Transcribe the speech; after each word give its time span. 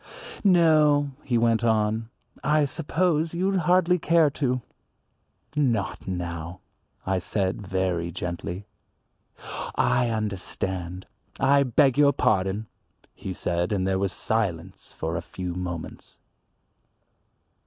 "No," 0.43 1.11
he 1.23 1.37
went 1.37 1.63
on, 1.63 2.09
"I 2.43 2.65
suppose 2.65 3.35
you'd 3.35 3.57
hardly 3.69 3.99
care 3.99 4.31
to." 4.31 4.63
"Not 5.55 6.07
now," 6.07 6.61
I 7.05 7.19
said 7.19 7.61
very 7.67 8.09
gently. 8.11 8.65
"I 9.75 10.09
understand. 10.09 11.05
I 11.39 11.61
beg 11.61 11.99
your 11.99 12.13
pardon," 12.13 12.65
he 13.13 13.31
said, 13.31 13.71
and 13.71 13.85
there 13.87 13.99
was 13.99 14.11
silence 14.11 14.91
for 14.91 15.15
a 15.15 15.21
few 15.21 15.53
moments. 15.53 16.17